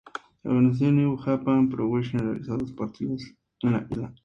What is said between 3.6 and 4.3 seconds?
en la isla.